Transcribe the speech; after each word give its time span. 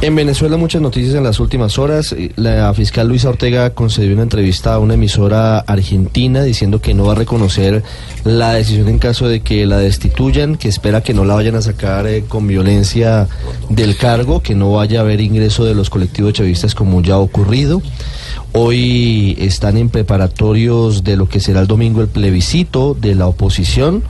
En 0.00 0.14
Venezuela 0.14 0.56
muchas 0.56 0.80
noticias 0.80 1.16
en 1.16 1.24
las 1.24 1.40
últimas 1.40 1.76
horas. 1.76 2.14
La 2.36 2.72
fiscal 2.72 3.08
Luisa 3.08 3.30
Ortega 3.30 3.70
concedió 3.70 4.12
una 4.12 4.22
entrevista 4.22 4.74
a 4.74 4.78
una 4.78 4.94
emisora 4.94 5.58
argentina 5.58 6.44
diciendo 6.44 6.80
que 6.80 6.94
no 6.94 7.06
va 7.06 7.12
a 7.12 7.16
reconocer 7.16 7.82
la 8.22 8.54
decisión 8.54 8.86
en 8.88 9.00
caso 9.00 9.26
de 9.26 9.40
que 9.40 9.66
la 9.66 9.78
destituyan, 9.78 10.54
que 10.54 10.68
espera 10.68 11.02
que 11.02 11.14
no 11.14 11.24
la 11.24 11.34
vayan 11.34 11.56
a 11.56 11.62
sacar 11.62 12.06
eh, 12.06 12.22
con 12.28 12.46
violencia 12.46 13.26
del 13.70 13.96
cargo, 13.96 14.40
que 14.40 14.54
no 14.54 14.70
vaya 14.70 15.00
a 15.00 15.02
haber 15.02 15.20
ingreso 15.20 15.64
de 15.64 15.74
los 15.74 15.90
colectivos 15.90 16.32
chavistas 16.32 16.76
como 16.76 17.02
ya 17.02 17.14
ha 17.14 17.18
ocurrido. 17.18 17.82
Hoy 18.52 19.36
están 19.40 19.76
en 19.76 19.90
preparatorios 19.90 21.02
de 21.02 21.16
lo 21.16 21.28
que 21.28 21.40
será 21.40 21.60
el 21.60 21.66
domingo 21.66 22.02
el 22.02 22.08
plebiscito 22.08 22.94
de 22.94 23.16
la 23.16 23.26
oposición. 23.26 24.04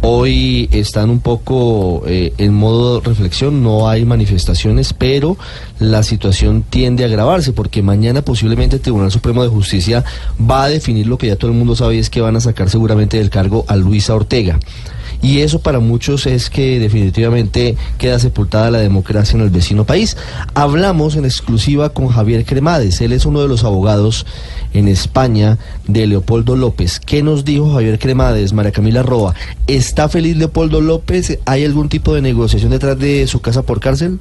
Hoy 0.00 0.68
están 0.70 1.10
un 1.10 1.18
poco 1.18 2.04
eh, 2.06 2.32
en 2.38 2.54
modo 2.54 3.00
reflexión, 3.00 3.64
no 3.64 3.88
hay 3.88 4.04
manifestaciones, 4.04 4.92
pero 4.92 5.36
la 5.80 6.04
situación 6.04 6.62
tiende 6.62 7.02
a 7.02 7.08
agravarse 7.08 7.52
porque 7.52 7.82
mañana 7.82 8.22
posiblemente 8.22 8.76
el 8.76 8.82
Tribunal 8.82 9.10
Supremo 9.10 9.42
de 9.42 9.48
Justicia 9.48 10.04
va 10.40 10.64
a 10.64 10.68
definir 10.68 11.08
lo 11.08 11.18
que 11.18 11.26
ya 11.26 11.36
todo 11.36 11.50
el 11.50 11.56
mundo 11.56 11.74
sabe 11.74 11.96
y 11.96 11.98
es 11.98 12.10
que 12.10 12.20
van 12.20 12.36
a 12.36 12.40
sacar 12.40 12.70
seguramente 12.70 13.18
del 13.18 13.30
cargo 13.30 13.64
a 13.66 13.74
Luisa 13.74 14.14
Ortega. 14.14 14.60
Y 15.20 15.40
eso 15.40 15.60
para 15.60 15.80
muchos 15.80 16.26
es 16.26 16.48
que 16.48 16.78
definitivamente 16.78 17.76
queda 17.98 18.18
sepultada 18.18 18.70
la 18.70 18.78
democracia 18.78 19.36
en 19.36 19.42
el 19.42 19.50
vecino 19.50 19.84
país. 19.84 20.16
Hablamos 20.54 21.16
en 21.16 21.24
exclusiva 21.24 21.90
con 21.90 22.08
Javier 22.08 22.44
Cremades, 22.44 23.00
él 23.00 23.12
es 23.12 23.26
uno 23.26 23.40
de 23.40 23.48
los 23.48 23.64
abogados 23.64 24.26
en 24.74 24.86
España 24.86 25.58
de 25.86 26.06
Leopoldo 26.06 26.54
López. 26.54 27.00
¿Qué 27.00 27.22
nos 27.22 27.44
dijo 27.44 27.72
Javier 27.72 27.98
Cremades, 27.98 28.52
María 28.52 28.72
Camila 28.72 29.02
Roa? 29.02 29.34
¿Está 29.66 30.08
feliz 30.08 30.36
Leopoldo 30.36 30.80
López? 30.80 31.38
¿Hay 31.46 31.64
algún 31.64 31.88
tipo 31.88 32.14
de 32.14 32.22
negociación 32.22 32.70
detrás 32.70 32.98
de 32.98 33.26
su 33.26 33.40
casa 33.40 33.62
por 33.62 33.80
cárcel? 33.80 34.18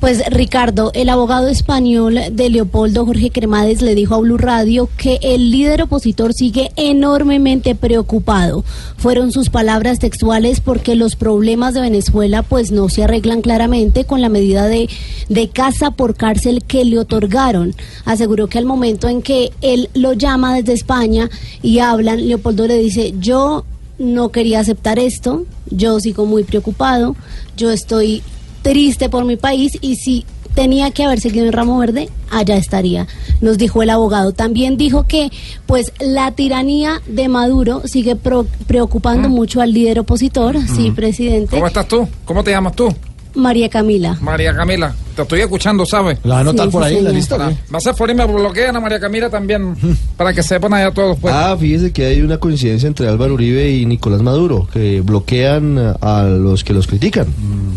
Pues 0.00 0.22
Ricardo, 0.30 0.92
el 0.94 1.08
abogado 1.08 1.48
español 1.48 2.18
de 2.30 2.48
Leopoldo 2.48 3.04
Jorge 3.04 3.30
Cremades 3.30 3.82
le 3.82 3.96
dijo 3.96 4.14
a 4.14 4.18
Blue 4.18 4.38
Radio 4.38 4.88
que 4.96 5.18
el 5.20 5.50
líder 5.50 5.82
opositor 5.82 6.32
sigue 6.32 6.70
enormemente 6.76 7.74
preocupado. 7.74 8.64
Fueron 8.96 9.32
sus 9.32 9.50
palabras 9.50 9.98
textuales 9.98 10.27
porque 10.62 10.94
los 10.94 11.16
problemas 11.16 11.74
de 11.74 11.80
Venezuela 11.80 12.42
pues 12.42 12.70
no 12.70 12.88
se 12.88 13.04
arreglan 13.04 13.40
claramente 13.40 14.04
con 14.04 14.20
la 14.20 14.28
medida 14.28 14.66
de, 14.66 14.88
de 15.28 15.48
casa 15.48 15.90
por 15.90 16.14
cárcel 16.14 16.62
que 16.66 16.84
le 16.84 16.98
otorgaron. 16.98 17.74
Aseguró 18.04 18.46
que 18.46 18.58
al 18.58 18.66
momento 18.66 19.08
en 19.08 19.22
que 19.22 19.50
él 19.62 19.88
lo 19.94 20.12
llama 20.12 20.54
desde 20.54 20.74
España 20.74 21.30
y 21.62 21.78
hablan, 21.78 22.28
Leopoldo 22.28 22.66
le 22.66 22.76
dice, 22.76 23.14
yo 23.18 23.64
no 23.98 24.28
quería 24.28 24.60
aceptar 24.60 24.98
esto, 24.98 25.44
yo 25.70 25.98
sigo 25.98 26.26
muy 26.26 26.44
preocupado, 26.44 27.16
yo 27.56 27.70
estoy 27.70 28.22
triste 28.62 29.08
por 29.08 29.24
mi 29.24 29.36
país 29.36 29.78
y 29.80 29.96
si 29.96 30.26
tenía 30.58 30.90
que 30.90 31.04
haber 31.04 31.20
seguido 31.20 31.46
en 31.46 31.52
Ramo 31.52 31.78
Verde, 31.78 32.08
allá 32.32 32.56
estaría, 32.56 33.06
nos 33.40 33.58
dijo 33.58 33.80
el 33.80 33.90
abogado. 33.90 34.32
También 34.32 34.76
dijo 34.76 35.04
que 35.06 35.30
pues 35.66 35.92
la 36.00 36.32
tiranía 36.32 37.00
de 37.06 37.28
Maduro 37.28 37.82
sigue 37.84 38.16
pro- 38.16 38.44
preocupando 38.66 39.28
mucho 39.28 39.60
al 39.60 39.72
líder 39.72 40.00
opositor, 40.00 40.56
sí, 40.66 40.90
presidente, 40.90 41.54
¿Cómo 41.54 41.68
estás 41.68 41.86
tú? 41.86 42.08
¿Cómo 42.24 42.42
te 42.42 42.50
llamas 42.50 42.74
tú? 42.74 42.88
María 43.34 43.68
Camila. 43.68 44.16
María 44.20 44.54
Camila. 44.54 44.94
Te 45.14 45.22
estoy 45.22 45.40
escuchando, 45.40 45.84
¿sabes? 45.84 46.18
¿La 46.24 46.40
anotar 46.40 46.66
Sí, 46.66 46.72
por 46.72 46.82
sí, 46.84 46.88
ahí 46.88 46.96
en 46.98 47.04
la 47.04 47.10
señor. 47.10 47.20
lista? 47.20 47.36
Va 47.38 47.48
¿qué? 47.80 47.88
a 47.90 47.92
por 47.92 48.08
ahí 48.08 48.14
me 48.14 48.24
bloquean 48.26 48.76
a 48.76 48.80
María 48.80 49.00
Camila 49.00 49.28
también, 49.30 49.76
para 50.16 50.32
que 50.32 50.42
sepan 50.42 50.74
allá 50.74 50.92
todos. 50.92 51.18
Pues. 51.18 51.34
Ah, 51.34 51.56
fíjese 51.58 51.92
que 51.92 52.06
hay 52.06 52.20
una 52.20 52.38
coincidencia 52.38 52.86
entre 52.86 53.08
Álvaro 53.08 53.34
Uribe 53.34 53.70
y 53.70 53.84
Nicolás 53.86 54.22
Maduro, 54.22 54.68
que 54.72 55.00
bloquean 55.00 55.96
a 56.00 56.22
los 56.22 56.62
que 56.64 56.72
los 56.72 56.86
critican 56.86 57.26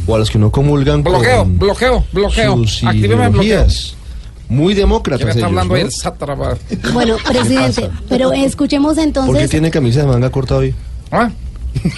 o 0.07 0.16
a 0.16 0.19
los 0.19 0.29
que 0.29 0.38
no 0.40 0.51
comulgan 0.51 1.03
bloqueo, 1.03 1.40
con 1.40 1.57
bloqueo, 1.59 2.03
bloqueo. 2.11 2.57
sus 2.57 2.84
Actíveme 2.84 3.29
bloqueo. 3.29 3.66
Muy 4.50 4.73
¿Quién 4.73 4.84
demócratas 4.85 5.28
está 5.29 5.40
ellos, 5.40 5.47
hablando? 5.47 5.73
¿no? 5.75 5.79
El 5.79 5.91
sátrapa. 5.91 6.57
Bueno, 6.94 7.16
presidente, 7.25 7.90
pero 8.09 8.34
escuchemos 8.34 8.95
¿Por 8.95 8.97
qué 8.97 9.03
entonces 9.07 9.50
tiene 9.50 9.72
camisa 9.72 10.01
de 10.01 10.07
manga 10.07 10.29
corta 10.29 10.57
hoy? 10.57 10.75
¿Ah? 11.09 11.29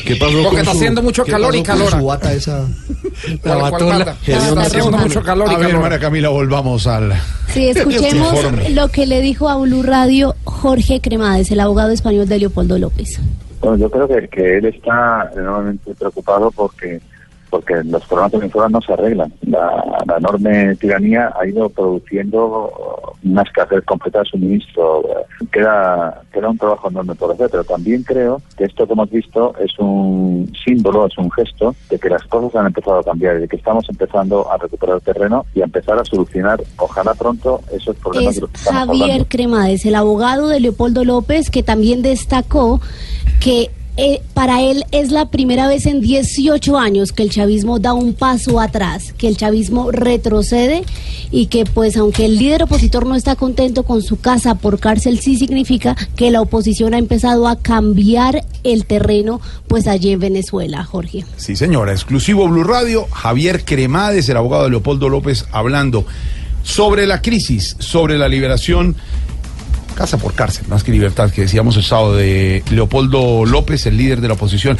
¿Qué 0.05 0.15
pasó 0.15 0.31
Porque 0.33 0.49
con 0.49 0.59
está 0.59 0.71
su- 0.71 0.77
haciendo 0.77 1.01
mucho 1.01 1.25
calor 1.25 1.55
y 1.55 1.63
calor. 1.63 1.89
su 1.91 2.05
bata 2.05 2.31
esa? 2.33 2.65
¿Cuál- 3.41 3.59
cuál 3.59 3.71
batola. 3.71 4.15
Está 4.25 4.61
haciendo 4.61 4.97
mucho 4.97 5.21
calor 5.21 5.47
y 5.51 5.55
A 5.55 5.57
ver, 5.57 5.67
calor. 5.67 5.81
María 5.81 5.99
Camila, 5.99 6.29
volvamos 6.29 6.87
al... 6.87 7.13
Sí, 7.53 7.69
escuchemos 7.75 8.33
lo 8.71 8.87
que 8.89 9.05
le 9.05 9.21
dijo 9.21 9.49
a 9.49 9.57
Blue 9.57 9.83
Radio 9.83 10.35
Jorge 10.43 11.01
Cremades, 11.01 11.51
el 11.51 11.59
abogado 11.59 11.91
español 11.91 12.27
de 12.27 12.39
Leopoldo 12.39 12.77
López. 12.77 13.19
Bueno, 13.61 13.77
yo 13.77 13.89
creo 13.89 14.07
que, 14.07 14.27
que 14.29 14.57
él 14.57 14.65
está 14.65 15.31
enormemente 15.35 15.93
preocupado 15.95 16.51
porque 16.51 16.99
porque 17.53 17.75
los 17.83 18.03
problemas 18.05 18.31
de 18.31 18.39
Venezuela 18.39 18.67
no 18.67 18.81
se 18.81 18.93
arreglan. 18.93 19.31
La, 19.45 19.85
la 20.07 20.17
enorme 20.17 20.75
tiranía 20.77 21.31
ha 21.39 21.45
ido 21.45 21.69
produciendo 21.69 23.13
una 23.23 23.43
escasez 23.43 23.85
completa 23.85 24.19
de 24.19 24.25
suministro. 24.25 25.03
Queda, 25.51 26.23
queda 26.33 26.49
un 26.49 26.57
trabajo 26.57 26.89
enorme 26.89 27.13
por 27.13 27.31
hacer, 27.31 27.51
pero 27.51 27.63
también 27.63 28.01
creo 28.01 28.41
que 28.57 28.63
esto 28.63 28.87
que 28.87 28.93
hemos 28.93 29.11
visto 29.11 29.53
es 29.59 29.77
un 29.77 30.51
símbolo, 30.65 31.05
es 31.05 31.15
un 31.19 31.29
gesto 31.29 31.75
de 31.91 31.99
que 31.99 32.09
las 32.09 32.23
cosas 32.23 32.55
han 32.55 32.65
empezado 32.65 32.97
a 32.97 33.03
cambiar 33.03 33.37
y 33.37 33.41
de 33.41 33.47
que 33.47 33.57
estamos 33.57 33.87
empezando 33.87 34.51
a 34.51 34.57
recuperar 34.57 34.99
terreno 35.01 35.45
y 35.53 35.61
a 35.61 35.65
empezar 35.65 35.99
a 35.99 36.05
solucionar, 36.05 36.59
ojalá 36.77 37.13
pronto, 37.13 37.61
esos 37.71 37.95
problemas 37.97 38.29
es 38.29 38.35
de 38.37 38.41
los 38.41 38.49
que 38.49 38.57
estamos 38.57 38.87
Javier 38.87 39.03
hablando. 39.03 39.25
Cremades, 39.29 39.85
el 39.85 39.93
abogado 39.93 40.47
de 40.47 40.59
Leopoldo 40.59 41.03
López, 41.03 41.51
que 41.51 41.61
también 41.61 42.01
destacó 42.01 42.81
que 43.39 43.69
eh, 43.95 44.21
para 44.33 44.61
él 44.61 44.85
es 44.91 45.11
la 45.11 45.29
primera 45.29 45.67
vez 45.67 45.85
en 45.85 46.01
18 46.01 46.77
años 46.79 47.11
que 47.11 47.21
el 47.21 47.29
chavismo 47.29 47.77
da 47.77 47.93
un 47.93 48.13
paso 48.13 48.59
atrás, 48.59 49.13
que 49.17 49.27
el 49.27 49.37
chavismo 49.37 49.91
retrocede 49.91 50.83
y 51.31 51.45
que 51.45 51.65
pues 51.65 51.95
aunque 51.95 52.25
el 52.25 52.37
líder 52.37 52.63
opositor 52.63 53.05
no 53.05 53.15
está 53.15 53.35
contento 53.35 53.83
con 53.83 54.01
su 54.01 54.19
casa 54.19 54.55
por 54.55 54.79
cárcel, 54.79 55.19
sí 55.19 55.37
significa 55.37 55.95
que 56.15 56.31
la 56.31 56.41
oposición 56.41 56.95
ha 56.95 56.97
empezado 56.97 57.47
a 57.47 57.59
cambiar 57.59 58.43
el 58.63 58.85
terreno 58.85 59.41
pues 59.67 59.87
allí 59.87 60.11
en 60.11 60.19
Venezuela, 60.19 60.83
Jorge. 60.83 61.23
Sí, 61.37 61.55
señora, 61.55 61.91
exclusivo 61.91 62.47
Blue 62.47 62.63
Radio, 62.63 63.05
Javier 63.11 63.63
Cremades, 63.63 64.27
el 64.27 64.37
abogado 64.37 64.63
de 64.63 64.71
Leopoldo 64.71 65.07
López, 65.07 65.45
hablando 65.51 66.05
sobre 66.63 67.05
la 67.05 67.21
crisis, 67.21 67.75
sobre 67.77 68.17
la 68.17 68.27
liberación, 68.27 68.95
casa 69.93 70.17
por 70.17 70.33
cárcel, 70.33 70.65
más 70.67 70.83
que 70.83 70.91
libertad, 70.91 71.31
que 71.31 71.41
decíamos 71.41 71.77
el 71.77 71.83
sábado 71.83 72.15
de 72.15 72.63
Leopoldo 72.69 73.45
López, 73.45 73.85
el 73.85 73.97
líder 73.97 74.21
de 74.21 74.27
la 74.27 74.33
oposición. 74.35 74.77